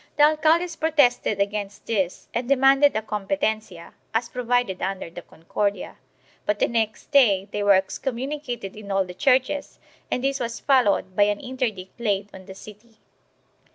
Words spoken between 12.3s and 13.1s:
on the city.